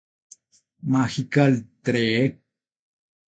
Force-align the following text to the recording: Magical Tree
Magical 0.93 1.53
Tree 1.85 2.25